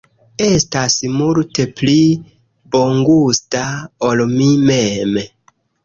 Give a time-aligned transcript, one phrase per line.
[0.45, 1.95] Estas multe pli
[2.77, 3.65] bongusta
[4.13, 5.25] ol mi mem